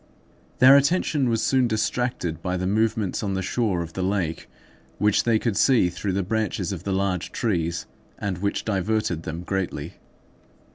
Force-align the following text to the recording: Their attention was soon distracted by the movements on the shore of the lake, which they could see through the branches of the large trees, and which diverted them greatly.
Their 0.57 0.77
attention 0.77 1.29
was 1.29 1.43
soon 1.43 1.67
distracted 1.67 2.41
by 2.41 2.57
the 2.57 2.65
movements 2.65 3.21
on 3.21 3.35
the 3.35 3.43
shore 3.43 3.83
of 3.83 3.93
the 3.93 4.01
lake, 4.01 4.49
which 4.97 5.25
they 5.25 5.37
could 5.37 5.55
see 5.55 5.89
through 5.89 6.13
the 6.13 6.23
branches 6.23 6.71
of 6.71 6.85
the 6.85 6.91
large 6.91 7.31
trees, 7.31 7.85
and 8.17 8.39
which 8.39 8.65
diverted 8.65 9.21
them 9.21 9.43
greatly. 9.43 9.97